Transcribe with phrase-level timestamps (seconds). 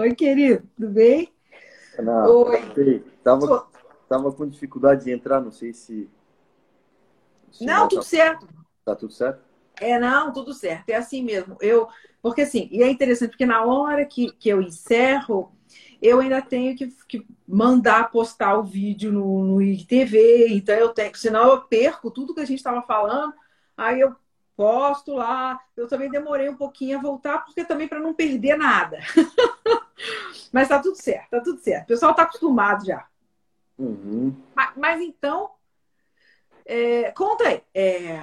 [0.00, 1.30] Oi, querido, tudo bem?
[1.98, 3.04] Oi.
[3.22, 3.68] Tava,
[4.08, 6.08] tava com dificuldade de entrar, não sei se.
[7.52, 8.06] se não, tudo tá...
[8.06, 8.48] certo.
[8.82, 9.44] Tá tudo certo?
[9.78, 10.88] É, não, tudo certo.
[10.88, 11.58] É assim mesmo.
[11.60, 11.86] Eu,
[12.22, 15.52] porque assim, e é interessante, porque na hora que, que eu encerro,
[16.00, 21.14] eu ainda tenho que, que mandar postar o vídeo no, no IGTV, então eu tenho,
[21.14, 23.34] senão eu perco tudo que a gente estava falando,
[23.76, 24.16] aí eu
[24.60, 25.58] posto lá.
[25.74, 28.98] Eu também demorei um pouquinho a voltar, porque também para não perder nada.
[30.52, 31.84] Mas tá tudo certo, tá tudo certo.
[31.84, 33.06] O pessoal tá acostumado já.
[33.78, 34.36] Uhum.
[34.54, 35.50] Mas, mas, então,
[36.66, 37.62] é, conta aí.
[37.72, 38.20] É,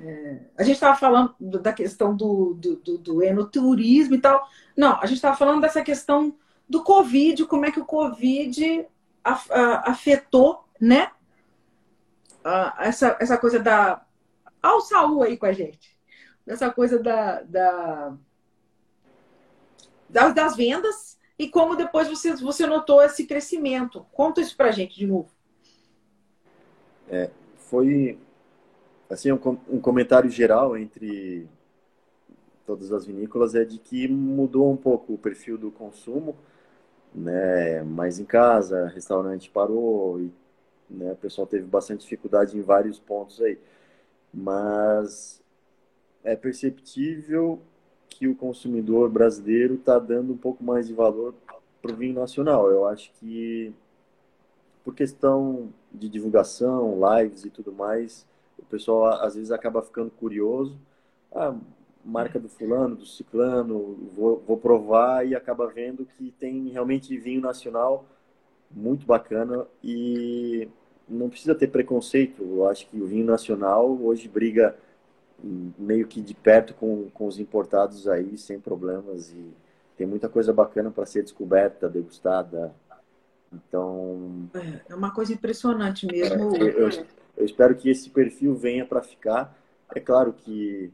[0.00, 4.48] é, a gente estava falando da questão do, do, do, do enoturismo e tal.
[4.76, 6.34] Não, a gente estava falando dessa questão
[6.68, 8.84] do Covid, como é que o Covid
[9.22, 11.12] afetou, né?
[12.80, 14.04] Essa, essa coisa da.
[14.62, 15.98] Olha o Saul aí com a gente.
[16.46, 18.16] Essa coisa da, da,
[20.08, 24.06] das vendas e como depois você, você notou esse crescimento.
[24.12, 25.30] Conta isso pra gente de novo.
[27.08, 28.18] É, foi
[29.10, 31.48] assim um, um comentário geral entre
[32.64, 36.36] todas as vinícolas é de que mudou um pouco o perfil do consumo,
[37.14, 37.82] né?
[37.82, 40.32] Mais em casa, restaurante parou e
[40.88, 43.58] né, o pessoal teve bastante dificuldade em vários pontos aí.
[44.32, 45.42] Mas
[46.24, 47.60] é perceptível
[48.08, 51.34] que o consumidor brasileiro está dando um pouco mais de valor
[51.80, 52.70] para o vinho nacional.
[52.70, 53.74] Eu acho que
[54.84, 58.26] por questão de divulgação, lives e tudo mais,
[58.58, 60.76] o pessoal às vezes acaba ficando curioso.
[61.34, 61.54] Ah,
[62.04, 67.40] marca do fulano, do ciclano, vou, vou provar e acaba vendo que tem realmente vinho
[67.40, 68.04] nacional
[68.70, 70.68] muito bacana e
[71.08, 72.42] não precisa ter preconceito.
[72.42, 74.76] Eu acho que o vinho nacional hoje briga
[75.78, 79.50] meio que de perto com, com os importados aí, sem problemas e
[79.96, 82.72] tem muita coisa bacana para ser descoberta, degustada.
[83.52, 84.48] Então.
[84.54, 86.56] É, é uma coisa impressionante mesmo.
[86.56, 86.88] É, eu,
[87.36, 89.56] eu, espero que esse perfil venha para ficar.
[89.94, 90.90] É claro que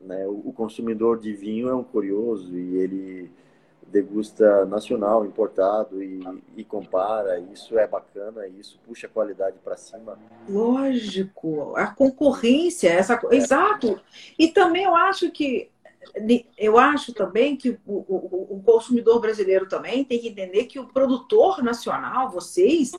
[0.00, 3.30] né, o consumidor de vinho é um curioso e ele
[3.90, 6.20] degusta nacional, importado e,
[6.56, 7.38] e compara.
[7.52, 10.18] Isso é bacana, isso puxa a qualidade para cima.
[10.48, 13.36] Lógico, a concorrência, essa, é.
[13.36, 14.00] exato.
[14.38, 15.70] E também eu acho que
[16.56, 20.86] eu acho também que o, o, o, consumidor brasileiro também tem que entender que o
[20.86, 22.92] produtor nacional, vocês,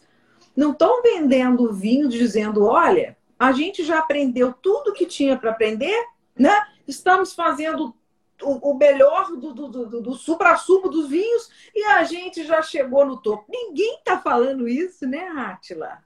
[0.55, 5.99] não estão vendendo vinho dizendo, olha, a gente já aprendeu tudo que tinha para aprender,
[6.37, 6.63] né?
[6.87, 7.95] Estamos fazendo
[8.43, 13.05] o, o melhor do, do, do, do supra-sumo dos vinhos e a gente já chegou
[13.05, 13.45] no topo.
[13.49, 15.99] Ninguém está falando isso, né, Átila?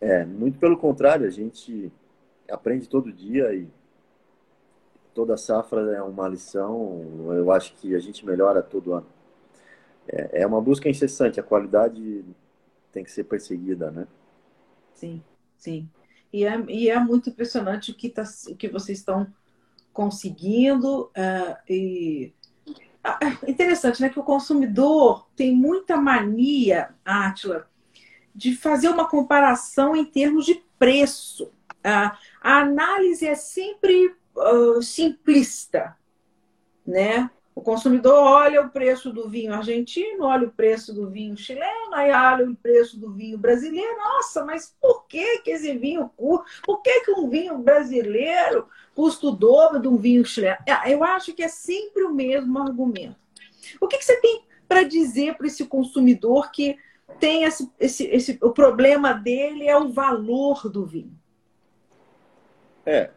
[0.00, 1.92] É, muito pelo contrário, a gente
[2.48, 3.68] aprende todo dia e
[5.14, 7.02] toda safra é uma lição.
[7.34, 9.06] Eu acho que a gente melhora todo ano.
[10.08, 12.24] É, é uma busca incessante, a qualidade
[12.90, 14.06] tem que ser perseguida, né?
[14.94, 15.22] Sim,
[15.56, 15.88] sim.
[16.32, 19.26] E é, e é muito impressionante o que, tá, o que vocês estão
[19.92, 21.10] conseguindo.
[21.16, 22.32] Uh, e
[23.04, 24.08] uh, interessante, né?
[24.08, 27.68] Que o consumidor tem muita mania, Átila,
[28.34, 31.44] de fazer uma comparação em termos de preço.
[31.84, 34.14] Uh, a análise é sempre
[34.80, 35.96] simplista,
[36.86, 37.30] né?
[37.54, 42.10] O consumidor olha o preço do vinho argentino, olha o preço do vinho chileno, aí
[42.12, 43.98] olha o preço do vinho brasileiro.
[43.98, 46.46] Nossa, mas por que, que esse vinho custa?
[46.64, 50.58] Por que, que um vinho brasileiro custa o dobro de um vinho chileno?
[50.66, 53.16] É, eu acho que é sempre o mesmo argumento.
[53.80, 56.78] O que, que você tem para dizer para esse consumidor que
[57.18, 61.18] tem esse, esse, esse, o problema dele é o valor do vinho?
[62.86, 63.10] É,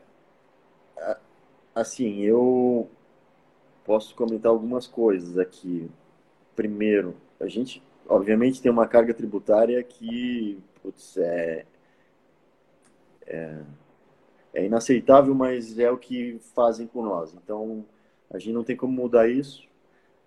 [1.76, 2.90] assim, eu
[3.86, 5.90] posso comentar algumas coisas aqui.
[6.56, 11.66] Primeiro, a gente, obviamente, tem uma carga tributária que putz, é,
[13.26, 13.60] é,
[14.54, 17.34] é inaceitável, mas é o que fazem com nós.
[17.34, 17.86] Então,
[18.30, 19.68] a gente não tem como mudar isso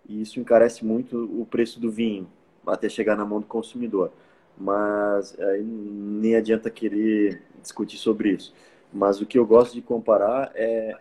[0.08, 2.26] e isso encarece muito o preço do vinho
[2.66, 4.10] até chegar na mão do consumidor.
[4.58, 8.54] Mas nem adianta querer discutir sobre isso.
[8.92, 10.96] Mas o que eu gosto de comparar é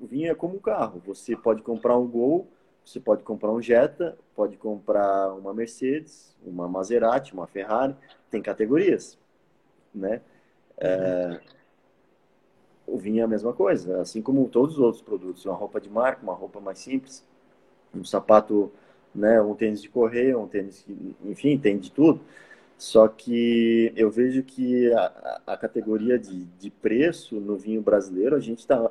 [0.00, 1.02] vinho é como um carro.
[1.06, 2.48] Você pode comprar um Gol,
[2.84, 7.94] você pode comprar um Jetta, pode comprar uma Mercedes, uma Maserati, uma Ferrari.
[8.30, 9.18] Tem categorias,
[9.94, 10.20] né?
[10.76, 11.40] É,
[12.86, 15.44] o vinho é a mesma coisa, assim como todos os outros produtos.
[15.46, 17.24] Uma roupa de marca, uma roupa mais simples,
[17.94, 18.70] um sapato,
[19.14, 19.40] né?
[19.40, 20.84] Um tênis de correr, um tênis,
[21.24, 22.20] enfim, tem de tudo.
[22.76, 28.40] Só que eu vejo que a, a categoria de, de preço no vinho brasileiro, a
[28.40, 28.90] gente está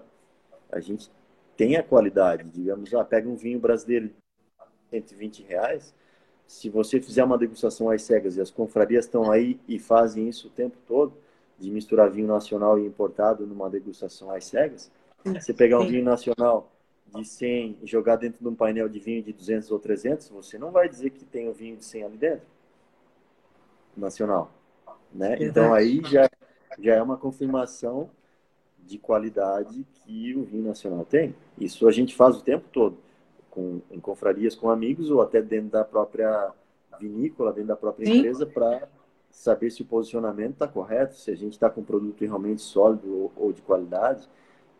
[0.73, 1.09] a gente
[1.55, 2.43] tem a qualidade.
[2.49, 4.13] Digamos, ah, pega um vinho brasileiro de
[4.89, 5.93] 120 reais,
[6.47, 10.47] se você fizer uma degustação às cegas e as confrarias estão aí e fazem isso
[10.47, 11.13] o tempo todo,
[11.57, 14.91] de misturar vinho nacional e importado numa degustação às cegas,
[15.23, 16.69] você pegar um vinho nacional
[17.15, 20.57] de 100 e jogar dentro de um painel de vinho de 200 ou 300, você
[20.57, 22.45] não vai dizer que tem um vinho de 100 ali dentro,
[23.95, 24.51] nacional.
[25.13, 25.37] Né?
[25.39, 26.29] Então aí já,
[26.79, 28.09] já é uma confirmação
[28.85, 31.35] de qualidade que o vinho nacional tem.
[31.57, 32.97] Isso a gente faz o tempo todo,
[33.49, 36.51] com, em confrarias com amigos ou até dentro da própria
[36.99, 38.17] vinícola, dentro da própria Sim.
[38.19, 38.87] empresa, para
[39.29, 43.11] saber se o posicionamento está correto, se a gente está com um produto realmente sólido
[43.11, 44.27] ou, ou, de qualidade.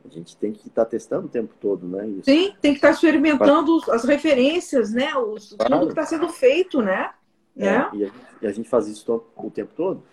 [0.06, 2.06] A gente tem que estar tá testando o tempo todo, né?
[2.08, 2.26] Isso.
[2.26, 5.16] Sim, tem que estar tá experimentando as referências, né?
[5.16, 5.74] Os, claro.
[5.74, 7.12] Tudo que está sendo feito, né?
[7.58, 7.90] É, é.
[7.94, 10.04] E, a gente, e, a gente, faz isso o tempo todo.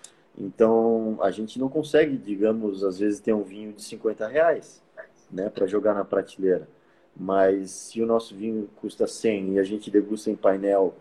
[0.40, 4.82] Então, a gente não consegue, digamos, às vezes ter um vinho de 50 reais,
[5.30, 6.66] né, para jogar na prateleira.
[7.14, 10.94] Mas se o nosso vinho custa 100 e a gente degusta em painel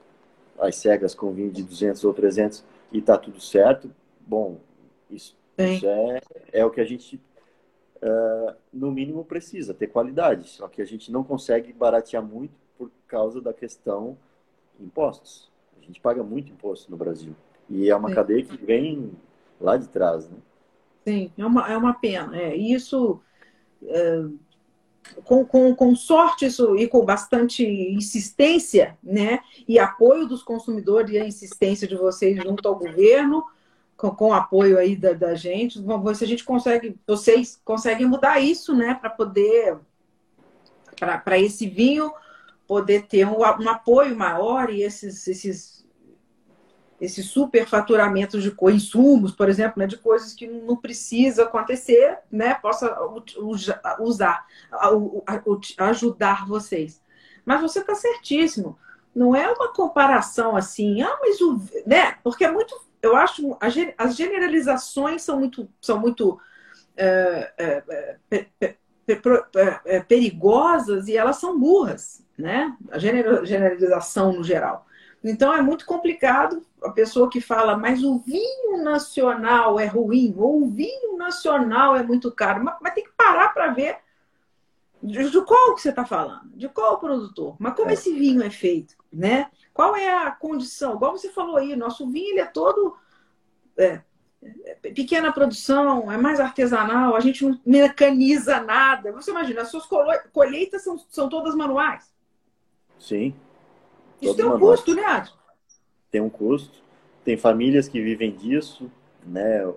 [0.60, 3.90] as cegas com vinho de 200 ou 300 e tá tudo certo,
[4.20, 4.60] bom,
[5.10, 6.22] isso, isso é,
[6.52, 10.50] é o que a gente, uh, no mínimo, precisa, ter qualidade.
[10.50, 14.18] Só que a gente não consegue baratear muito por causa da questão
[14.78, 15.50] impostos.
[15.82, 17.34] A gente paga muito imposto no Brasil.
[17.70, 19.12] E é uma cadeia que vem
[19.60, 20.38] lá de trás, né?
[21.06, 22.38] Sim, é uma, é uma pena.
[22.38, 23.20] É, isso,
[23.84, 24.24] é,
[25.24, 29.40] com, com, com sorte isso, e com bastante insistência, né?
[29.68, 33.44] E apoio dos consumidores e a insistência de vocês junto ao governo,
[33.98, 35.80] com, com apoio aí da, da gente,
[36.16, 38.94] se a gente consegue, vocês conseguem mudar isso, né?
[38.94, 39.78] Para poder,
[41.24, 42.12] para esse vinho
[42.68, 45.79] poder ter um, um apoio maior e esses, esses
[47.00, 52.96] esse superfaturamento de insumos, por exemplo, né, de coisas que não precisa acontecer, né, possa
[54.00, 54.46] usar,
[55.78, 57.02] ajudar vocês.
[57.46, 58.78] Mas você está certíssimo.
[59.16, 61.60] Não é uma comparação assim, ah, mas o.
[61.86, 62.16] Né?
[62.24, 62.80] Porque é muito.
[63.02, 63.58] Eu acho.
[63.98, 66.40] As generalizações são muito, são muito
[66.96, 68.76] é, é,
[69.86, 72.76] é, perigosas e elas são burras, né?
[72.92, 74.86] A generalização no geral.
[75.24, 80.64] Então é muito complicado a pessoa que fala, mas o vinho nacional é ruim, ou
[80.64, 82.64] o vinho nacional é muito caro.
[82.64, 83.98] Mas, mas tem que parar para ver
[85.02, 87.94] de, de, qual que você está falando, de qual produtor, mas como é.
[87.94, 89.50] esse vinho é feito, né?
[89.74, 90.96] Qual é a condição?
[90.96, 92.98] Igual você falou aí, nosso vinho ele é todo
[93.78, 94.02] é,
[94.42, 99.12] é, pequena produção, é mais artesanal, a gente não mecaniza nada.
[99.14, 99.88] Você imagina, as suas
[100.34, 102.14] colheitas são, são todas manuais.
[102.98, 103.34] Sim.
[104.22, 105.39] Isso tem um custo, né, Adson?
[106.12, 106.82] Tem um custo.
[107.24, 108.90] Tem famílias que vivem disso,
[109.26, 109.72] né?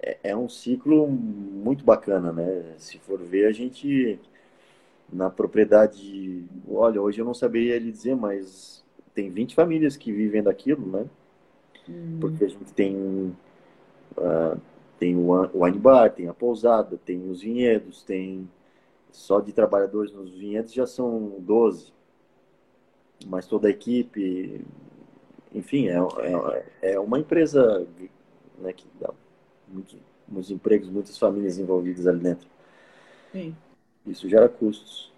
[0.00, 2.74] É, é um ciclo muito bacana, né?
[2.78, 4.18] Se for ver, a gente
[5.12, 8.82] na propriedade, olha, hoje eu não saberia lhe dizer, mas
[9.14, 11.06] tem 20 famílias que vivem daquilo, né?
[11.88, 12.18] Hum.
[12.20, 12.96] Porque a gente tem
[14.16, 14.60] uh,
[14.98, 18.48] tem o wine bar, tem a pousada, tem os vinhedos, tem
[19.10, 21.92] só de trabalhadores nos vinhedos já são 12
[23.26, 24.64] mas toda a equipe,
[25.54, 25.96] enfim, é,
[26.82, 27.86] é, é uma empresa
[28.58, 29.10] né, que dá
[29.68, 29.96] muitos,
[30.28, 32.48] muitos empregos, muitas famílias envolvidas ali dentro.
[33.32, 33.56] Sim.
[34.06, 35.12] Isso gera custos.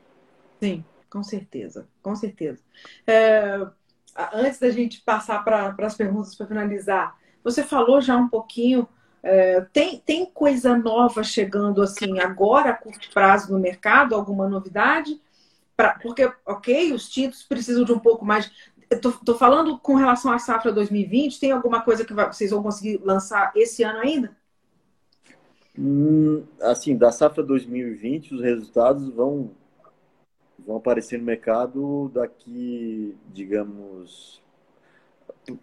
[0.61, 2.61] Sim, com certeza, com certeza.
[3.07, 3.67] É,
[4.33, 8.89] antes da gente passar para as perguntas para finalizar, você falou já um pouquinho.
[9.23, 14.15] É, tem, tem coisa nova chegando assim agora a curto prazo no mercado?
[14.15, 15.21] Alguma novidade?
[15.77, 18.51] Pra, porque, ok, os tintos precisam de um pouco mais.
[18.91, 23.01] Estou falando com relação à safra 2020, tem alguma coisa que vai, vocês vão conseguir
[23.03, 24.37] lançar esse ano ainda?
[25.79, 29.51] Hum, assim, da safra 2020, os resultados vão,
[30.59, 34.41] vão aparecer no mercado daqui, digamos,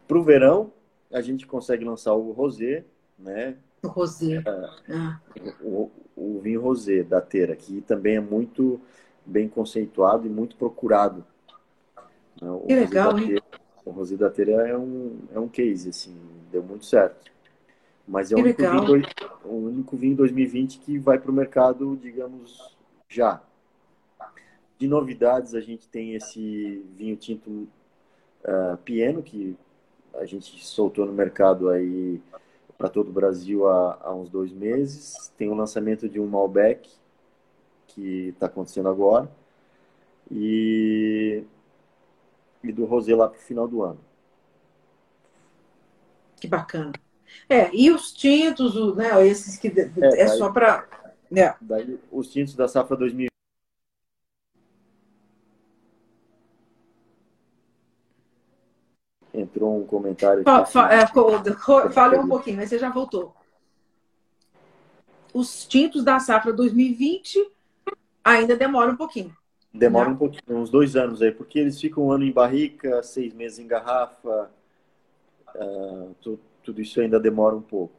[0.08, 0.74] para o verão,
[1.12, 2.86] a gente consegue lançar o rosé,
[3.18, 3.58] né?
[3.84, 4.44] O rosé.
[4.48, 5.20] Ah.
[5.62, 8.80] O, o, vinho rosé da Teira, que também é muito
[9.26, 11.26] bem conceituado e muito procurado.
[12.42, 12.50] Né?
[12.50, 13.40] O que legal, hein?
[13.86, 16.16] O Rosé da Teira é um, é um case, assim,
[16.52, 17.32] deu muito certo.
[18.08, 19.04] Mas é o único, vinho,
[19.46, 22.76] o único vinho 2020 que vai para o mercado, digamos,
[23.08, 23.42] já.
[24.78, 27.68] De novidades, a gente tem esse vinho tinto
[28.44, 29.56] uh, Pieno, que
[30.16, 32.22] a gente soltou no mercado aí
[32.78, 35.32] para todo o Brasil há, há, uns dois meses.
[35.38, 36.90] Tem o lançamento de um Malbec,
[37.88, 39.30] que está acontecendo agora
[40.32, 41.44] e,
[42.64, 44.00] e do Rosé lá para o final do ano.
[46.40, 46.94] Que bacana.
[47.48, 50.88] É, e os tintos, né, esses que é, é daí, só para...
[51.04, 51.12] É.
[51.30, 51.56] Né.
[51.62, 53.32] Daí, os tintos da safra 2020.
[59.34, 60.44] Entrou um comentário.
[60.44, 63.34] É, Fale um pouquinho, mas você já voltou.
[65.34, 67.50] Os tintos da safra 2020
[68.24, 69.36] ainda demora um pouquinho.
[69.74, 70.16] Demora né?
[70.16, 73.60] um pouquinho, uns dois anos aí, porque eles ficam um ano em barrica, seis meses
[73.60, 74.52] em garrafa.
[75.56, 77.94] Uh, tudo, tudo isso ainda demora um pouco.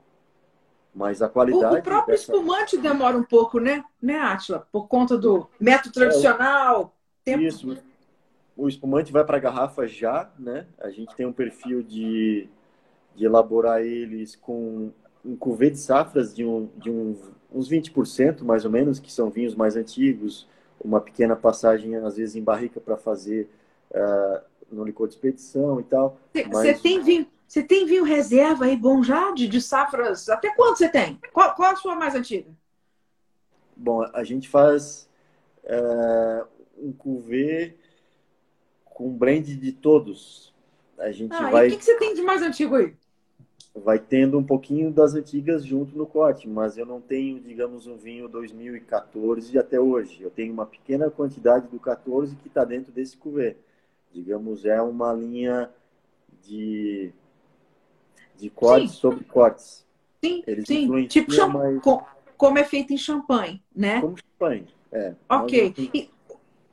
[0.94, 1.76] Mas a qualidade.
[1.76, 2.30] O, o próprio dessa...
[2.30, 4.66] espumante demora um pouco, né, né, Atila?
[4.70, 6.94] Por conta do método tradicional.
[7.24, 7.42] É, tempo...
[7.42, 7.78] Isso.
[8.54, 10.66] O espumante vai para a garrafa já, né?
[10.78, 12.46] A gente tem um perfil de,
[13.16, 14.92] de elaborar eles com
[15.24, 17.16] um cuvê de safras de, um, de um,
[17.50, 20.46] uns 20%, mais ou menos, que são vinhos mais antigos,
[20.84, 23.48] uma pequena passagem, às vezes, em barrica para fazer
[23.90, 26.18] uh, no licor de expedição e tal.
[26.32, 26.80] Você mas...
[26.80, 30.26] tem vinho você tem vinho reserva aí bom já de, de safras?
[30.30, 31.20] Até quanto você tem?
[31.34, 32.50] Qual, qual, a sua mais antiga?
[33.76, 35.06] Bom, a gente faz
[35.64, 36.44] é,
[36.78, 37.76] um cuvê
[38.86, 40.54] com blend de todos.
[40.96, 41.66] A gente ah, vai.
[41.66, 42.96] O que, que você tem de mais antigo aí?
[43.74, 47.96] Vai tendo um pouquinho das antigas junto no corte, mas eu não tenho, digamos, um
[47.96, 50.22] vinho 2014 até hoje.
[50.22, 53.56] Eu tenho uma pequena quantidade do 14 que está dentro desse cuvê.
[54.12, 55.70] Digamos, é uma linha
[56.42, 57.12] de
[58.36, 58.96] de cortes sim.
[58.96, 59.86] sobre cortes.
[60.22, 61.06] Sim, Eles sim.
[61.06, 61.48] Tipo cham...
[61.48, 61.80] mais...
[62.36, 64.00] como é feito em champanhe, né?
[64.00, 65.14] Como champanhe, é.
[65.28, 65.74] Ok.
[65.78, 66.10] E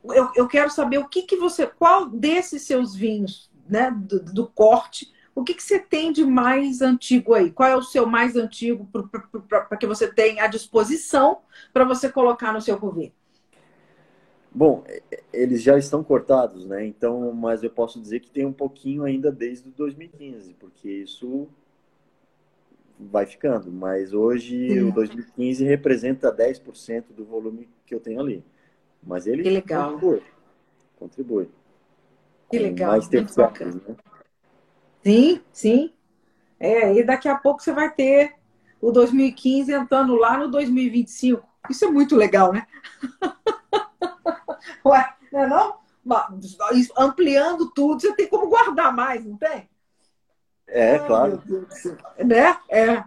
[0.04, 4.46] eu, eu quero saber o que, que você, qual desses seus vinhos, né, do, do
[4.46, 7.50] corte, o que, que você tem de mais antigo aí?
[7.50, 8.86] Qual é o seu mais antigo
[9.48, 11.38] para que você tenha à disposição
[11.72, 13.10] para você colocar no seu cuvê?
[14.52, 14.84] Bom,
[15.32, 16.84] eles já estão cortados, né?
[16.84, 21.48] Então, mas eu posso dizer que tem um pouquinho ainda desde 2015, porque isso
[22.98, 23.72] vai ficando.
[23.72, 24.80] Mas hoje Sim.
[24.88, 28.44] o 2015 representa 10% do volume que eu tenho ali.
[29.02, 29.92] Mas ele que legal.
[29.92, 30.22] contribui.
[30.98, 31.48] Contribui.
[32.50, 32.90] Que legal.
[32.90, 33.96] Mais tempo né?
[35.02, 35.92] Sim, sim.
[36.58, 38.34] É, e daqui a pouco você vai ter
[38.80, 41.46] o 2015 entrando lá no 2025.
[41.68, 42.66] Isso é muito legal, né?
[44.84, 45.80] Ué, não é não?
[46.96, 49.68] Ampliando tudo, você tem como guardar mais, não tem?
[50.66, 51.42] É, Ai, claro.
[52.18, 52.56] Né?
[52.68, 53.04] É.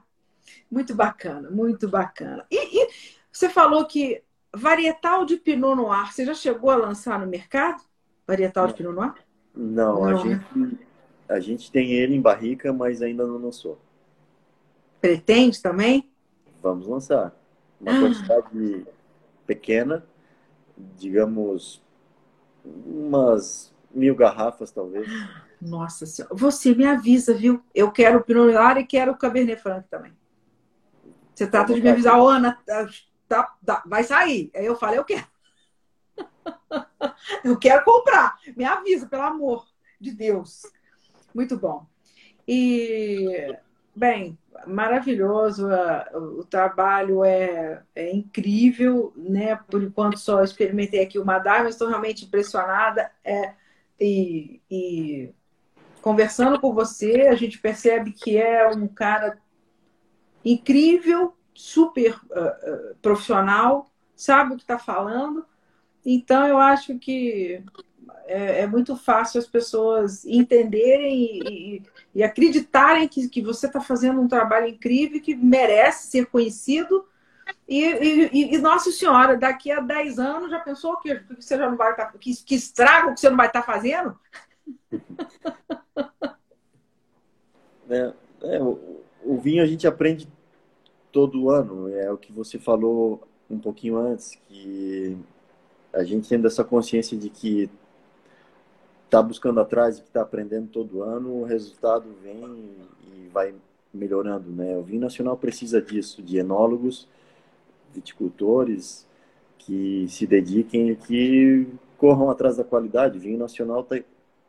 [0.69, 2.45] Muito bacana, muito bacana.
[2.49, 2.89] E, e,
[3.31, 4.23] você falou que
[4.55, 7.81] varietal de Pinot Noir, você já chegou a lançar no mercado?
[8.27, 9.13] Varietal de Pinot Noir?
[9.55, 10.17] Não, não a, né?
[10.53, 10.79] gente,
[11.33, 13.79] a gente tem ele em barrica, mas ainda não lançou.
[15.01, 16.09] Pretende também?
[16.61, 17.35] Vamos lançar.
[17.81, 17.99] Uma ah.
[17.99, 18.87] quantidade
[19.45, 20.05] pequena,
[20.95, 21.83] digamos,
[22.63, 25.07] umas mil garrafas, talvez.
[25.59, 26.33] Nossa senhora.
[26.35, 27.63] Você me avisa, viu?
[27.73, 30.13] Eu quero o Pinot Noir e quero o Cabernet Franc também.
[31.33, 32.87] Você trata de me avisar, oh, Ana, tá,
[33.27, 34.51] tá, tá, vai sair.
[34.55, 35.27] Aí eu falei, eu quero.
[37.43, 38.37] eu quero comprar.
[38.55, 39.67] Me avisa, pelo amor
[39.99, 40.61] de Deus.
[41.33, 41.85] Muito bom.
[42.47, 43.55] E,
[43.95, 44.37] bem,
[44.67, 45.67] maravilhoso.
[46.37, 49.55] O trabalho é, é incrível, né?
[49.69, 53.11] Por enquanto só experimentei aqui o Madai, mas estou realmente impressionada.
[53.23, 53.53] É,
[53.99, 55.33] e, e
[56.01, 59.37] conversando com você, a gente percebe que é um cara
[60.43, 65.45] incrível, super uh, uh, profissional, sabe o que está falando.
[66.05, 67.63] Então, eu acho que
[68.33, 71.83] é, é, muito fácil as pessoas entenderem e, e,
[72.15, 77.05] e acreditarem que, que você está fazendo um trabalho incrível que merece ser conhecido.
[77.67, 81.69] E, e, e, Nossa Senhora, daqui a 10 anos já pensou que, que você já
[81.69, 82.07] não vai estar.
[82.07, 84.19] Tá, que, que estrago que você não vai estar tá fazendo?
[87.87, 88.13] É,
[88.43, 90.27] é, o, o vinho a gente aprende
[91.11, 91.87] todo ano.
[91.95, 95.15] É o que você falou um pouquinho antes, que
[95.93, 97.69] a gente tendo essa consciência de que
[99.13, 102.71] está buscando atrás e que está aprendendo todo ano, o resultado vem
[103.15, 103.53] e vai
[103.93, 104.75] melhorando, né?
[104.75, 107.07] O vinho nacional precisa disso, de enólogos,
[107.93, 109.05] viticultores
[109.59, 113.19] que se dediquem e que corram atrás da qualidade.
[113.19, 113.99] O vinho nacional está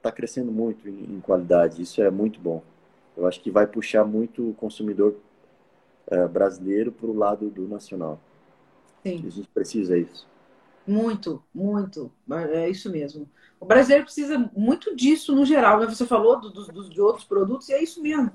[0.00, 2.62] tá crescendo muito em, em, qualidade, isso é muito bom.
[3.14, 5.14] Eu acho que vai puxar muito o consumidor
[6.06, 8.18] é, brasileiro para o lado do nacional.
[9.02, 9.26] Sim.
[9.26, 10.26] A gente precisa disso.
[10.86, 12.12] Muito, muito.
[12.52, 13.28] É isso mesmo.
[13.58, 15.80] O brasileiro precisa muito disso no geral.
[15.80, 15.86] Né?
[15.86, 18.30] Você falou do, do, de outros produtos, e é isso mesmo.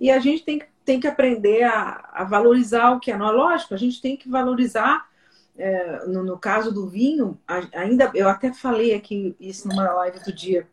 [0.00, 3.16] E a gente tem, tem que aprender a, a valorizar o que é.
[3.16, 5.10] Não lógico, a gente tem que valorizar.
[5.54, 7.38] É, no, no, caso do vinho,
[7.74, 10.66] ainda eu até falei aqui isso numa live do dia.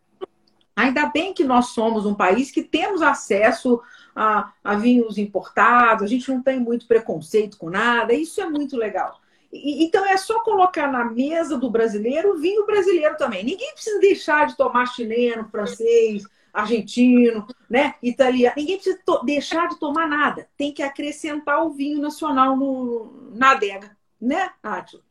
[0.73, 3.81] Ainda bem que nós somos um país que temos acesso
[4.15, 8.77] a, a vinhos importados, a gente não tem muito preconceito com nada, isso é muito
[8.77, 9.19] legal.
[9.51, 13.43] Então é só colocar na mesa do brasileiro o vinho brasileiro também.
[13.43, 18.53] Ninguém precisa deixar de tomar chileno, francês, argentino, né, italiano.
[18.57, 20.47] Ninguém precisa deixar de tomar nada.
[20.55, 25.01] Tem que acrescentar o vinho nacional no, na adega, né, Átila?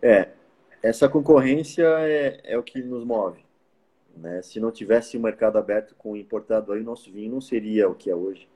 [0.00, 0.28] É,
[0.82, 3.44] essa concorrência é, é o que nos move.
[4.16, 4.42] Né?
[4.42, 7.94] Se não tivesse o mercado aberto com o importado aí, nosso vinho não seria o
[7.94, 8.48] que é hoje.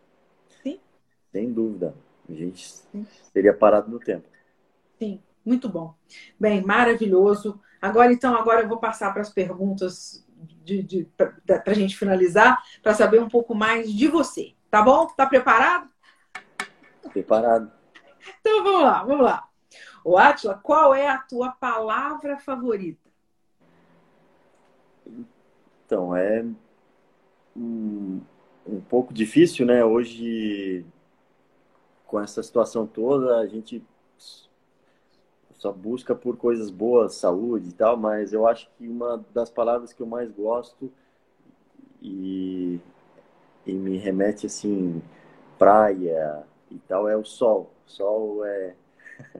[0.62, 0.78] Sim.
[1.32, 1.94] Sem dúvida.
[2.28, 3.06] A gente Sim.
[3.32, 4.28] teria parado no tempo.
[4.98, 5.94] Sim, muito bom.
[6.38, 7.60] Bem, maravilhoso.
[7.80, 10.26] Agora, então, agora eu vou passar para as perguntas
[11.46, 14.54] para a gente finalizar, para saber um pouco mais de você.
[14.70, 15.06] Tá bom?
[15.06, 15.88] Tá preparado?
[17.10, 17.72] Preparado.
[18.40, 19.48] Então vamos lá, vamos lá.
[20.04, 23.08] O Atila, qual é a tua palavra favorita?
[25.86, 26.44] Então, é
[27.56, 28.20] um,
[28.66, 29.84] um pouco difícil, né?
[29.84, 30.84] Hoje,
[32.06, 33.82] com essa situação toda, a gente
[35.58, 39.92] só busca por coisas boas, saúde e tal, mas eu acho que uma das palavras
[39.92, 40.90] que eu mais gosto
[42.00, 42.80] e,
[43.66, 45.02] e me remete assim,
[45.58, 47.72] praia e tal, é o sol.
[47.84, 48.74] Sol é,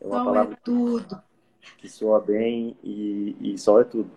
[0.00, 1.22] é uma sol é palavra é tudo.
[1.78, 4.10] que soa bem e, e sol é tudo.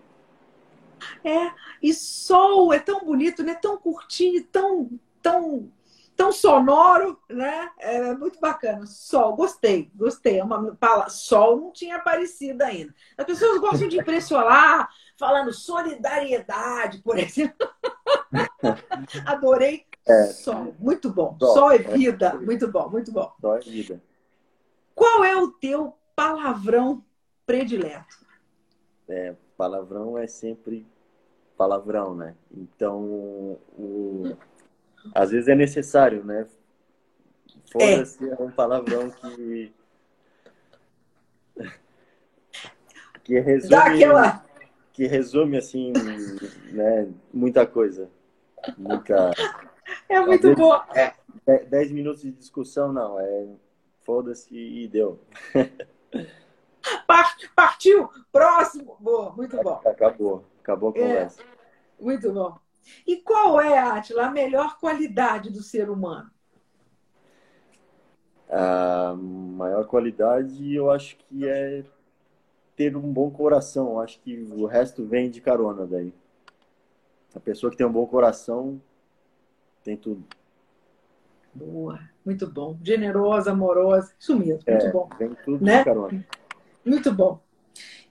[1.24, 1.52] É,
[1.82, 3.54] e sol é tão bonito, né?
[3.54, 4.88] Tão curtinho, tão,
[5.20, 5.68] tão,
[6.16, 7.70] tão sonoro, né?
[7.78, 8.86] É muito bacana.
[8.86, 10.38] Sol, gostei, gostei.
[10.38, 12.94] É uma palavra, sol não tinha aparecido ainda.
[13.16, 17.68] As pessoas gostam de impressionar, falando solidariedade, por exemplo.
[19.26, 19.84] Adorei.
[20.08, 20.26] É.
[20.26, 21.36] Sol, muito bom.
[21.38, 22.34] Sol, sol é vida, é.
[22.38, 23.32] muito bom, muito bom.
[23.40, 24.00] Sol é vida.
[24.94, 27.04] Qual é o teu palavrão
[27.44, 28.24] predileto?
[29.08, 30.86] É, palavrão é sempre
[31.56, 32.34] palavrão, né?
[32.50, 34.36] Então, o...
[35.14, 36.46] às vezes é necessário, né?
[37.70, 38.32] Foda-se é.
[38.32, 39.72] é um palavrão que.
[43.24, 43.74] que resume.
[43.74, 44.44] Aquela...
[44.92, 45.92] Que resume, assim,
[46.72, 47.08] né?
[47.32, 48.08] Muita coisa.
[48.78, 49.30] Muita.
[50.08, 50.74] É muito vezes, bom.
[50.94, 51.12] É,
[51.66, 53.20] dez minutos de discussão, não.
[53.20, 53.46] É
[54.06, 55.20] foda-se e deu.
[57.54, 58.08] Partiu!
[58.32, 58.96] Próximo!
[59.00, 59.80] Boa, muito bom.
[59.84, 61.42] Acabou, acabou a é, conversa.
[61.42, 62.58] É, muito bom.
[63.06, 66.30] E qual é, Atila, a melhor qualidade do ser humano?
[68.48, 71.84] A maior qualidade, eu acho que é
[72.76, 73.92] ter um bom coração.
[73.92, 76.12] Eu acho que o resto vem de carona daí.
[77.34, 78.80] A pessoa que tem um bom coração
[79.82, 80.24] tem tudo.
[81.54, 82.78] Boa, muito bom.
[82.82, 85.08] Generosa, amorosa, isso mesmo, muito é, bom.
[85.18, 85.78] Vem tudo né?
[85.78, 86.26] de carona.
[86.84, 87.40] Muito bom.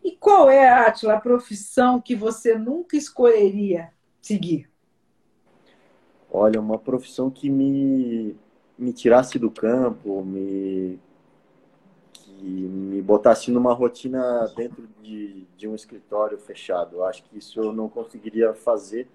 [0.03, 3.91] E qual é, Atila, a profissão que você nunca escolheria
[4.25, 4.69] seguir?
[6.31, 8.35] Olha, uma profissão que me,
[8.77, 10.99] me tirasse do campo, me,
[12.11, 16.97] que me botasse numa rotina dentro de, de um escritório fechado.
[16.97, 19.07] Eu acho que isso eu não conseguiria fazer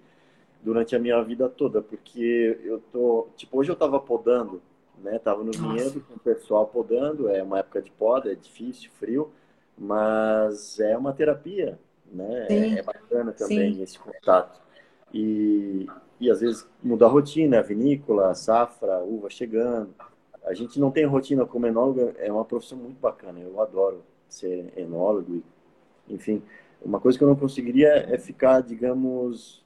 [0.63, 4.61] durante a minha vida toda, porque eu tô, tipo, hoje eu estava podando,
[5.03, 5.19] né?
[5.19, 9.31] Tava no vinhedo com o pessoal podando, é uma época de poda, é difícil, frio
[9.77, 12.47] mas é uma terapia, né?
[12.47, 12.75] Sim.
[12.75, 13.81] É bacana também Sim.
[13.81, 14.60] esse contato.
[15.13, 15.87] E,
[16.19, 19.93] e às vezes muda a rotina, a vinícola, a safra, a uva chegando.
[20.45, 23.39] A gente não tem rotina como enólogo, é uma profissão muito bacana.
[23.39, 25.43] Eu adoro ser enólogo.
[26.09, 26.41] Enfim,
[26.81, 29.63] uma coisa que eu não conseguiria é ficar, digamos,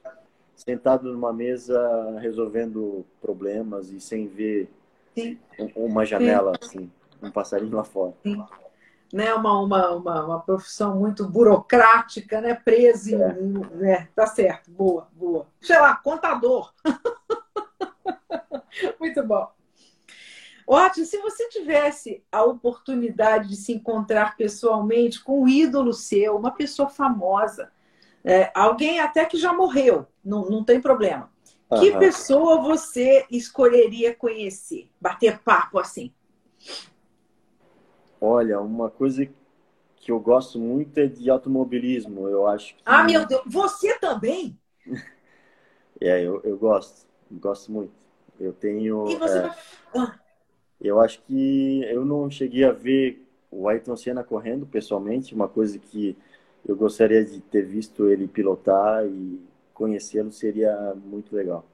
[0.54, 4.68] sentado numa mesa resolvendo problemas e sem ver
[5.14, 5.38] Sim.
[5.74, 6.66] uma janela, Sim.
[6.66, 6.90] assim,
[7.22, 8.12] um passarinho lá fora.
[8.22, 8.36] Sim
[9.16, 13.74] né, uma, uma, uma, uma, profissão muito burocrática, né, presa em, é.
[13.74, 15.46] né, tá certo, boa, boa.
[15.58, 16.74] Sei lá, contador.
[19.00, 19.50] muito bom.
[20.66, 26.50] Ótimo, se você tivesse a oportunidade de se encontrar pessoalmente com um ídolo seu, uma
[26.50, 27.72] pessoa famosa,
[28.22, 31.32] é, alguém até que já morreu, não, não tem problema.
[31.70, 31.80] Uhum.
[31.80, 36.12] Que pessoa você escolheria conhecer, bater papo assim?
[38.20, 39.28] Olha, uma coisa
[39.96, 42.28] que eu gosto muito é de automobilismo.
[42.28, 42.82] Eu acho que...
[42.84, 43.42] Ah, meu Deus!
[43.46, 44.58] Você também?
[46.00, 47.06] é, eu, eu gosto.
[47.30, 47.92] Gosto muito.
[48.38, 49.08] Eu tenho...
[49.08, 49.42] E você é...
[49.42, 49.56] vai...
[49.96, 50.18] Ah.
[50.80, 55.78] Eu acho que eu não cheguei a ver o Ayrton Senna correndo pessoalmente, uma coisa
[55.78, 56.16] que
[56.66, 59.40] eu gostaria de ter visto ele pilotar e
[59.72, 61.64] conhecê-lo seria muito legal.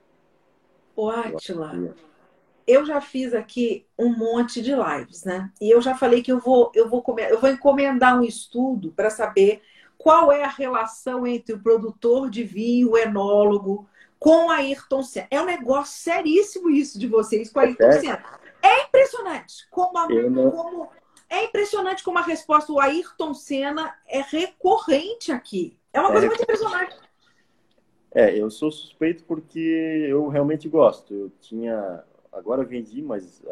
[0.94, 1.94] O Atila,
[2.66, 5.50] eu já fiz aqui um monte de lives, né?
[5.60, 9.10] E eu já falei que eu vou, eu vou, eu vou encomendar um estudo para
[9.10, 9.62] saber
[9.98, 15.28] qual é a relação entre o produtor de vinho, o enólogo, com a Ayrton Senna.
[15.30, 18.24] É um negócio seríssimo isso de vocês com a Ayrton é Senna.
[18.62, 20.50] É impressionante como, a, não...
[20.50, 20.88] como
[21.28, 25.78] é impressionante como a resposta do Ayrton Senna é recorrente aqui.
[25.92, 26.96] É uma coisa é, muito impressionante.
[28.14, 29.58] É, eu sou suspeito porque
[30.08, 31.14] eu realmente gosto.
[31.14, 32.04] Eu tinha.
[32.32, 33.42] Agora vendi, mas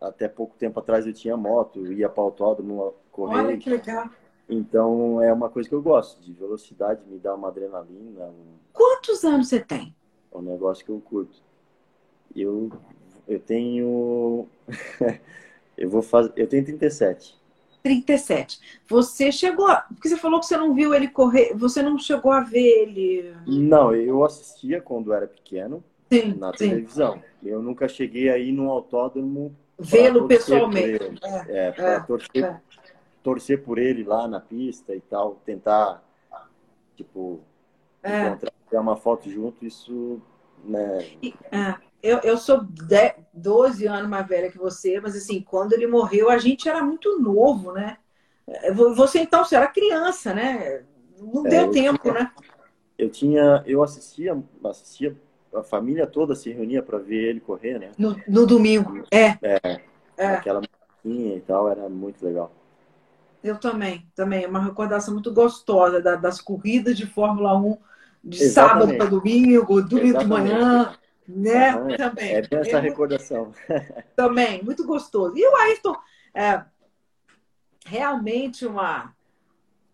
[0.00, 3.38] até pouco tempo atrás eu tinha moto, ia para o autódromo correr.
[3.38, 4.10] Olha que legal.
[4.48, 8.26] Então é uma coisa que eu gosto, de velocidade, me dá uma adrenalina.
[8.26, 8.56] Um...
[8.72, 9.94] Quantos anos você tem?
[10.32, 11.42] É um negócio que eu curto.
[12.34, 12.70] Eu,
[13.26, 14.46] eu tenho.
[15.76, 16.32] eu vou fazer.
[16.36, 17.36] Eu tenho 37.
[17.82, 18.60] 37.
[18.88, 19.68] Você chegou.
[19.88, 21.54] Porque você falou que você não viu ele correr.
[21.54, 23.34] Você não chegou a ver ele.
[23.46, 25.82] Não, eu assistia quando era pequeno
[26.12, 26.70] sim, na sim.
[26.70, 27.22] televisão.
[27.42, 29.54] Eu nunca cheguei aí num autódromo.
[29.78, 31.20] Vê-lo pessoalmente.
[31.48, 32.60] É, é para é, torcer, é.
[33.22, 35.40] torcer por ele lá na pista e tal.
[35.44, 36.02] Tentar,
[36.96, 37.40] tipo,
[38.02, 38.28] é.
[38.28, 40.20] encontrar uma foto junto, isso.
[40.64, 41.06] Né...
[41.22, 41.74] E, é.
[42.02, 46.30] Eu, eu sou 10, 12 anos mais velha que você, mas assim, quando ele morreu,
[46.30, 47.98] a gente era muito novo, né?
[48.46, 50.84] É, você então, você era criança, né?
[51.18, 52.32] Não deu tempo, tinha, né?
[52.96, 55.16] Eu tinha, eu assistia, assistia,
[55.60, 57.90] a família toda se reunia para ver ele correr, né?
[57.98, 59.36] No, no domingo, é.
[59.42, 59.80] É,
[60.16, 60.26] é.
[60.26, 62.52] aquela musiquinha e tal, era muito legal.
[63.42, 64.44] Eu também, também.
[64.44, 67.78] É uma recordação muito gostosa das corridas de Fórmula 1
[68.24, 68.80] de Exatamente.
[68.80, 70.96] sábado para domingo, domingo de manhã
[71.28, 71.72] né?
[71.96, 72.34] Também.
[72.34, 73.52] É bem essa é recordação.
[74.14, 75.36] Também, muito gostoso.
[75.36, 75.96] E o Ayrton
[76.34, 76.62] é
[77.84, 79.12] realmente uma,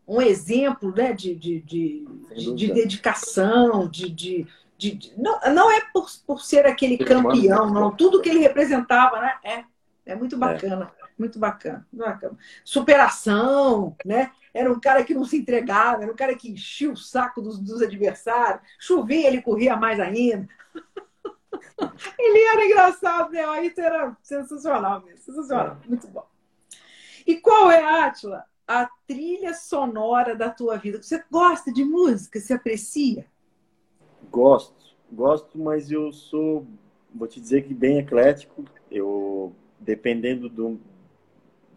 [0.06, 2.06] um exemplo né, de, de, de,
[2.54, 4.46] de dedicação, de, de,
[4.90, 7.94] de, não, não é por, por ser aquele campeão, não.
[7.94, 9.34] Tudo que ele representava, né?
[9.44, 9.64] É,
[10.06, 10.92] é muito bacana.
[10.98, 11.02] É.
[11.18, 12.36] Muito bacana, bacana.
[12.64, 14.32] Superação, né?
[14.52, 17.60] Era um cara que não se entregava, era um cara que enchia o saco dos,
[17.60, 18.62] dos adversários.
[18.78, 20.48] Chovia, ele corria mais ainda.
[22.18, 23.46] Ele era engraçado, né?
[23.46, 25.18] O Ayrton era sensacional mesmo.
[25.18, 25.78] Sensacional.
[25.84, 25.88] É.
[25.88, 26.26] Muito bom.
[27.26, 31.00] E qual é, Átila, a trilha sonora da tua vida?
[31.00, 32.40] Você gosta de música?
[32.40, 33.26] Você aprecia?
[34.32, 34.96] Gosto.
[35.12, 36.66] Gosto, mas eu sou,
[37.14, 38.64] vou te dizer que bem eclético.
[38.90, 40.80] Eu, dependendo do,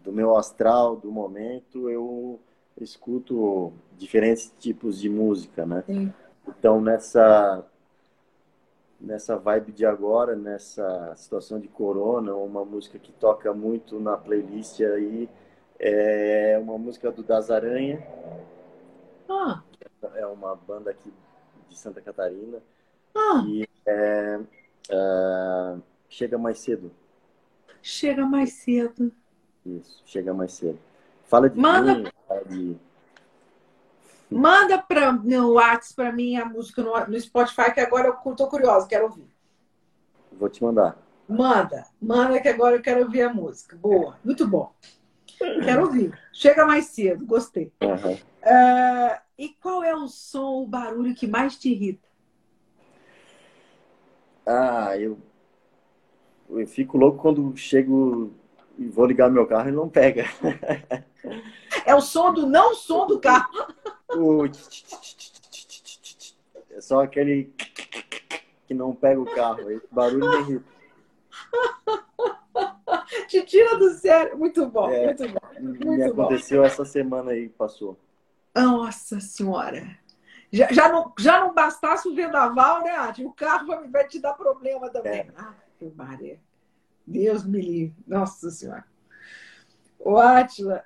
[0.02, 2.40] do meu astral, do momento, eu
[2.80, 5.84] escuto diferentes tipos de música, né?
[5.86, 6.14] Sim.
[6.48, 7.66] Então, nessa
[8.98, 14.80] nessa vibe de agora, nessa situação de corona, uma música que toca muito na playlist
[14.80, 15.30] aí
[15.78, 18.02] é uma música do Das Aranha.
[19.28, 19.62] Ah.
[20.16, 21.12] É uma banda aqui
[21.76, 22.58] de Santa Catarina.
[23.14, 23.44] Ah.
[23.46, 24.40] E é,
[24.90, 25.76] é,
[26.10, 26.92] Chega Mais Cedo.
[27.82, 29.12] Chega Mais Cedo.
[29.66, 30.80] Isso, Chega Mais Cedo.
[31.26, 31.96] Fala de Manda...
[31.96, 32.78] mim, fala de
[34.32, 38.48] Manda para no WhatsApp para mim a música no, no, Spotify, que agora eu estou
[38.48, 39.28] curiosa, quero ouvir.
[40.32, 40.98] Vou te mandar.
[41.28, 43.78] Manda, manda que agora eu quero ouvir a música.
[43.78, 44.74] Boa, muito bom.
[45.38, 46.18] Quero ouvir.
[46.34, 47.72] Chega mais cedo, gostei.
[47.82, 48.18] Uhum.
[48.46, 52.08] Uh, e qual é o som, o barulho que mais te irrita?
[54.46, 55.18] Ah, eu,
[56.50, 58.32] eu fico louco quando chego
[58.78, 60.26] e vou ligar meu carro e não pega.
[61.86, 63.52] É o som do não som do carro.
[64.16, 64.46] O...
[66.72, 67.52] É só aquele
[68.68, 69.72] que não pega o carro.
[69.72, 70.76] Esse barulho me irrita.
[73.28, 74.38] Te tira do sério.
[74.38, 75.40] Muito bom, é, muito bom.
[75.60, 76.68] Muito me aconteceu bom.
[76.68, 77.98] essa semana aí, passou.
[78.56, 79.98] Nossa Senhora.
[80.52, 83.26] Já, já, não, já não bastasse o vendaval, né, Adi?
[83.26, 85.22] O carro vai, vai te dar problema também.
[85.22, 85.28] É.
[85.36, 85.54] Ah,
[85.96, 86.40] Maria.
[87.06, 87.96] Deus me livre.
[88.08, 88.86] Nossa Senhora.
[90.00, 90.84] O Átila,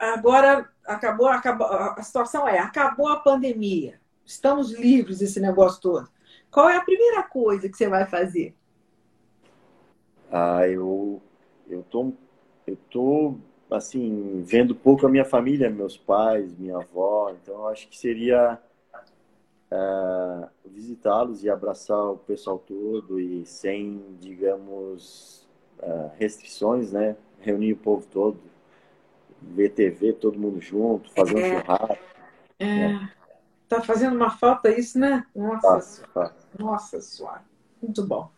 [0.00, 6.10] agora acabou, acabou, a situação é, acabou a pandemia, estamos livres desse negócio todo.
[6.50, 8.54] Qual é a primeira coisa que você vai fazer?
[10.30, 11.22] Ah, eu
[11.68, 12.12] eu tô
[12.66, 13.38] eu tô
[13.70, 18.58] assim vendo pouco a minha família, meus pais, minha avó, então eu acho que seria
[19.70, 25.46] é, visitá-los e abraçar o pessoal todo e sem, digamos,
[25.80, 27.16] é, restrições, né?
[27.40, 28.38] Reunir o povo todo,
[29.40, 31.60] ver TV, todo mundo junto, fazer um é.
[31.60, 31.98] churrasco.
[32.58, 32.64] É.
[32.66, 33.12] Né?
[33.68, 35.24] Tá fazendo uma falta isso, né?
[35.34, 37.42] Nossa, tá, Nossa Senhora.
[37.80, 38.30] Muito bom.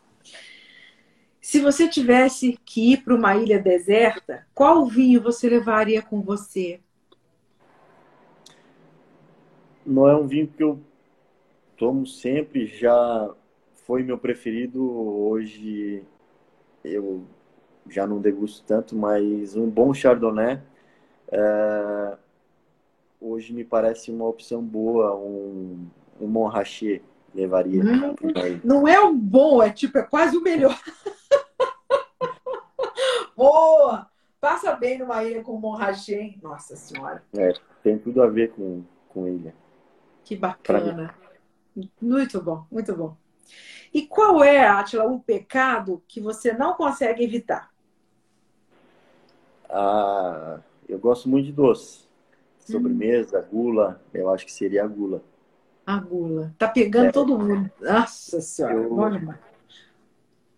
[1.43, 6.79] Se você tivesse que ir para uma ilha deserta, qual vinho você levaria com você?
[9.85, 10.79] Não é um vinho que eu
[11.77, 13.29] tomo sempre, já
[13.85, 14.89] foi meu preferido.
[14.89, 16.05] Hoje
[16.85, 17.25] eu
[17.91, 20.61] já não degusto tanto, mas um bom Chardonnay
[21.27, 22.17] é,
[23.21, 25.89] hoje me parece uma opção boa, um,
[26.21, 27.03] um Montrachet
[27.35, 27.83] levaria.
[27.83, 28.15] Hum,
[28.63, 30.79] não é um bom, é tipo, é quase o melhor.
[33.51, 34.13] boa!
[34.43, 36.41] passa bem numa ilha com Monrachê, hein?
[36.43, 37.23] Nossa Senhora.
[37.33, 39.55] É, tem tudo a ver com, com ilha.
[40.25, 41.15] Que bacana.
[42.01, 43.17] Muito bom, muito bom.
[43.95, 47.71] E qual é, Atila, o pecado que você não consegue evitar?
[49.71, 52.03] Ah, eu gosto muito de doce.
[52.59, 53.57] Sobremesa, hum.
[53.57, 55.23] gula, eu acho que seria a gula.
[55.87, 56.53] A gula.
[56.59, 57.13] Tá pegando é.
[57.13, 57.71] todo mundo.
[57.81, 59.39] Nossa Senhora, eu, bom demais.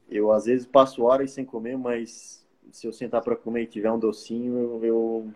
[0.09, 2.44] Eu, às vezes, passo horas sem comer, mas
[2.75, 5.31] se eu sentar para comer e tiver um docinho, eu, eu,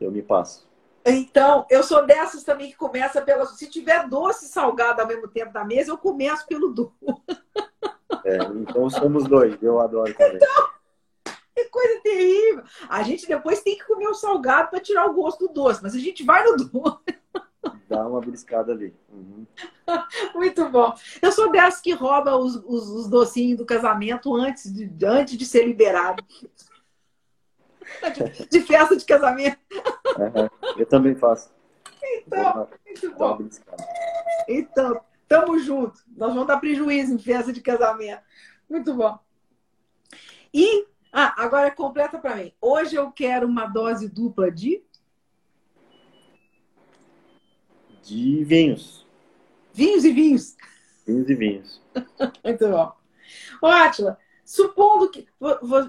[0.00, 0.68] eu me passo.
[1.06, 3.46] Então, eu sou dessas também que começa pela.
[3.46, 6.92] Se tiver doce e salgado ao mesmo tempo na mesa, eu começo pelo doce.
[8.24, 10.36] É, então somos dois, eu adoro também.
[10.36, 10.68] Então,
[11.54, 12.64] que coisa terrível.
[12.88, 15.94] A gente depois tem que comer o salgado para tirar o gosto do doce, mas
[15.94, 17.18] a gente vai no doce.
[17.94, 18.94] Dá uma briscada ali.
[19.12, 19.46] Uhum.
[20.34, 20.94] Muito bom.
[21.20, 25.44] Eu sou dessas que rouba os, os, os docinhos do casamento antes de, antes de
[25.44, 26.24] ser liberado.
[28.14, 29.58] De, de festa de casamento.
[30.76, 31.52] Eu também faço.
[32.26, 33.38] Então, muito bom.
[34.48, 36.00] Então, tamo junto.
[36.16, 38.22] Nós vamos dar prejuízo em festa de casamento.
[38.68, 39.18] Muito bom.
[40.52, 42.52] E, ah, agora completa para mim.
[42.60, 44.82] Hoje eu quero uma dose dupla de
[48.04, 49.04] de vinhos.
[49.72, 50.56] Vinhos e vinhos.
[51.06, 51.82] Vinhos e vinhos.
[52.44, 52.92] Muito bom.
[53.62, 55.26] Ô, Átila, supondo que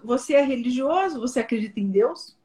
[0.04, 2.36] você é religioso, você acredita em Deus?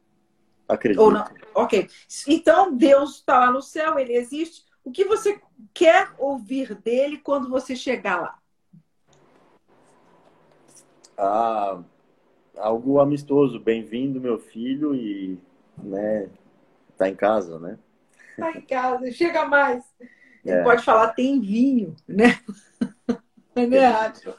[0.69, 1.03] Acredito.
[1.03, 1.25] Ou não?
[1.55, 1.89] Ok.
[2.27, 4.65] Então, Deus está lá no céu, ele existe.
[4.85, 5.41] O que você
[5.73, 8.39] quer ouvir dele quando você chegar lá?
[11.17, 11.81] Ah,
[12.57, 13.61] algo amistoso.
[13.61, 15.39] Bem-vindo, meu filho, e
[15.79, 16.29] né,
[16.97, 17.79] tá em casa, né?
[18.40, 19.85] Tá em casa, chega mais.
[20.44, 20.62] É.
[20.62, 22.40] pode falar, tem vinho, né?
[23.68, 24.37] né, Átila?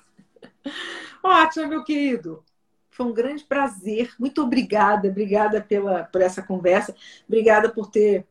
[1.24, 2.44] Ótimo, meu querido.
[2.90, 4.12] Foi um grande prazer.
[4.20, 6.96] Muito obrigada, obrigada pela, por essa conversa.
[7.28, 8.26] Obrigada por ter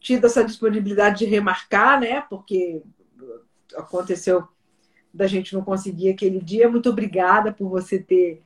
[0.00, 2.22] tido essa disponibilidade de remarcar, né?
[2.22, 2.82] Porque
[3.76, 4.46] aconteceu
[5.12, 6.70] da gente não conseguir aquele dia.
[6.70, 8.42] Muito obrigada por você ter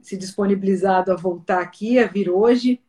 [0.00, 2.80] se disponibilizado a voltar aqui, a vir hoje.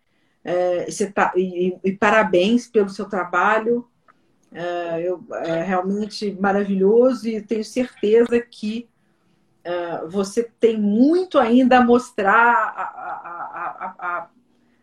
[0.48, 3.88] É, tá, e, e, parabéns pelo seu trabalho.
[4.52, 8.88] É, eu, é realmente maravilhoso e tenho certeza que
[9.64, 14.30] é, você tem muito ainda a mostrar, a,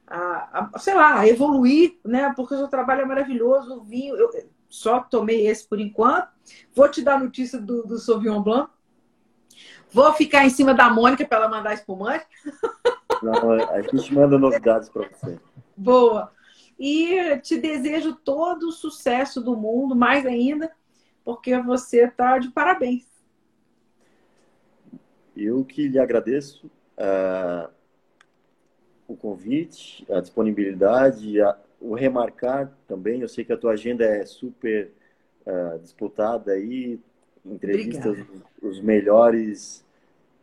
[0.08, 2.32] a, a, sei lá, a evoluir, né?
[2.34, 3.76] Porque o seu trabalho é maravilhoso.
[3.76, 4.28] O vinho, eu
[4.68, 6.28] só tomei esse por enquanto.
[6.74, 8.68] Vou te dar notícia do, do Sauvignon Blanc.
[9.92, 12.26] Vou ficar em cima da Mônica para ela mandar espumante.
[13.22, 15.38] Não, a gente manda novidades para você.
[15.76, 16.32] Boa.
[16.78, 20.72] E te desejo todo o sucesso do mundo, mais ainda,
[21.24, 23.06] porque você está de parabéns.
[25.36, 26.66] Eu que lhe agradeço
[26.98, 27.70] uh,
[29.06, 33.20] o convite, a disponibilidade, a, o remarcar também.
[33.20, 34.90] Eu sei que a tua agenda é super
[35.46, 36.98] uh, disputada aí,
[37.44, 38.18] entrevistas
[38.60, 39.84] os melhores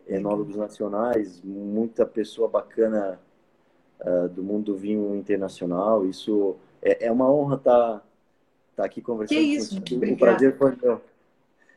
[0.09, 3.19] enólogos nacionais, muita pessoa bacana
[4.01, 6.05] uh, do mundo do vinho internacional.
[6.05, 8.01] Isso é, é uma honra estar tá,
[8.77, 9.75] tá aqui conversando que isso?
[9.75, 10.11] com você.
[10.11, 11.01] O prazer foi meu.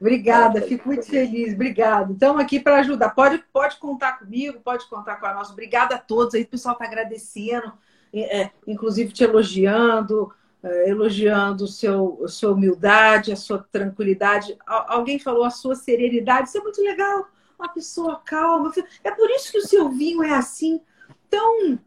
[0.00, 1.54] Obrigada, fico muito feliz.
[1.54, 2.12] Obrigada.
[2.12, 3.10] Estamos aqui para ajudar.
[3.10, 5.52] Pode, pode contar comigo, pode contar com a nossa.
[5.52, 6.42] Obrigada a todos aí.
[6.42, 7.72] O pessoal está agradecendo,
[8.12, 14.58] é, inclusive te elogiando, é, elogiando seu, a sua humildade, a sua tranquilidade.
[14.66, 16.48] Alguém falou a sua serenidade.
[16.48, 17.28] Isso é muito legal.
[17.62, 18.72] Uma pessoa calma.
[19.04, 20.80] É por isso que o seu vinho é assim,
[21.30, 21.78] tão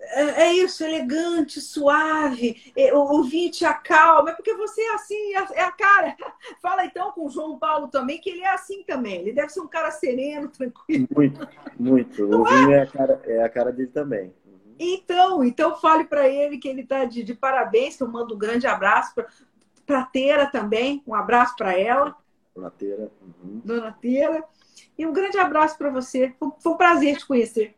[0.00, 4.94] é, é isso, elegante, suave, é, o, o vinho te acalma, é porque você é
[4.94, 6.16] assim, é, é a cara.
[6.62, 9.20] Fala então com o João Paulo também, que ele é assim também.
[9.20, 11.06] Ele deve ser um cara sereno, tranquilo.
[11.14, 12.26] Muito, muito.
[12.26, 12.82] Não o vinho é?
[12.82, 14.32] a, cara, é a cara dele também.
[14.46, 14.74] Uhum.
[14.78, 18.38] Então, então fale para ele que ele está de, de, parabéns, que eu mando um
[18.38, 19.14] grande abraço
[19.84, 22.16] para a Teira também, um abraço para ela.
[22.54, 23.10] Dona Teira.
[23.20, 23.60] Uhum.
[23.64, 24.44] Dona Teira.
[24.98, 26.34] E um grande abraço para você.
[26.38, 27.76] Foi, um prazer te conhecer.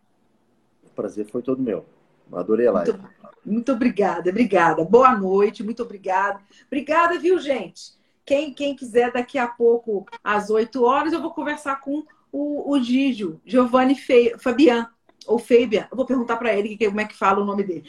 [0.82, 1.84] O prazer foi todo meu.
[2.32, 2.92] Adorei a live.
[2.92, 3.10] Muito,
[3.44, 4.84] muito obrigada, obrigada.
[4.84, 6.40] Boa noite, muito obrigada.
[6.66, 7.92] Obrigada, viu, gente?
[8.24, 12.80] Quem, quem quiser, daqui a pouco, às 8 horas, eu vou conversar com o, o
[12.80, 14.88] Gígio, Giovanni Fe, Fabian,
[15.26, 15.88] ou Fabian.
[15.90, 17.84] Eu vou perguntar para ele como é que fala o nome dele.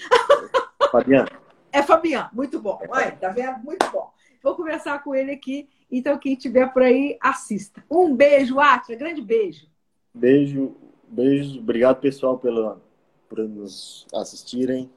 [0.92, 1.26] Fabian.
[1.72, 2.82] É Fabian, muito bom.
[2.90, 3.60] Olha, tá vendo?
[3.60, 4.12] Muito bom.
[4.44, 5.70] Vou conversar com ele aqui.
[5.92, 7.84] Então, quem estiver por aí, assista.
[7.90, 8.98] Um beijo, Atila.
[8.98, 9.68] Grande beijo.
[10.14, 10.76] Beijo,
[11.08, 11.60] beijo.
[11.60, 12.82] Obrigado, pessoal, pela
[13.28, 14.92] por nos assistirem.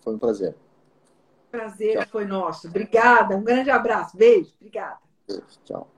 [0.00, 0.54] Foi um prazer.
[1.50, 2.06] Prazer Tchau.
[2.10, 2.68] foi nosso.
[2.68, 3.36] Obrigada.
[3.36, 4.16] Um grande abraço.
[4.16, 4.52] Beijo.
[4.60, 4.98] Obrigada.
[5.26, 5.44] Beijo.
[5.64, 5.97] Tchau.